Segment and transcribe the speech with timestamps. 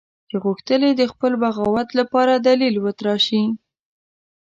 [0.29, 3.43] چې غوښتل یې د خپل بغاوت لپاره دلیل وتراشي.